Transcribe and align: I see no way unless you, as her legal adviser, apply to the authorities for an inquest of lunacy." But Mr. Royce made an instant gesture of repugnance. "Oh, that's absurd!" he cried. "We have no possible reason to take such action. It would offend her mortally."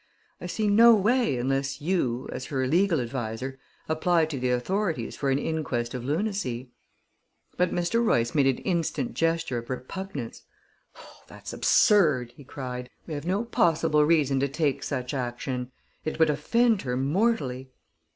I 0.41 0.47
see 0.47 0.67
no 0.67 0.95
way 0.95 1.37
unless 1.37 1.79
you, 1.79 2.27
as 2.31 2.45
her 2.45 2.65
legal 2.65 2.99
adviser, 2.99 3.59
apply 3.87 4.25
to 4.25 4.39
the 4.39 4.49
authorities 4.49 5.15
for 5.15 5.29
an 5.29 5.37
inquest 5.37 5.93
of 5.93 6.03
lunacy." 6.03 6.71
But 7.55 7.69
Mr. 7.71 8.03
Royce 8.03 8.33
made 8.33 8.47
an 8.47 8.57
instant 8.65 9.13
gesture 9.13 9.59
of 9.59 9.69
repugnance. 9.69 10.41
"Oh, 10.97 11.21
that's 11.27 11.53
absurd!" 11.53 12.31
he 12.31 12.43
cried. 12.43 12.89
"We 13.05 13.13
have 13.13 13.27
no 13.27 13.45
possible 13.45 14.03
reason 14.03 14.39
to 14.39 14.47
take 14.47 14.81
such 14.81 15.13
action. 15.13 15.71
It 16.03 16.17
would 16.17 16.31
offend 16.31 16.81
her 16.81 16.97
mortally." 16.97 17.69